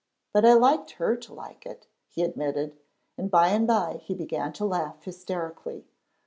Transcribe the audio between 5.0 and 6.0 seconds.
hysterically.